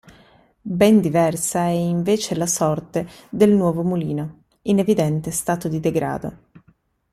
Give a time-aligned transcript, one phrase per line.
[0.63, 6.39] Ben diversa è invece la sorte del nuovo mulino, in evidente stato di degrado.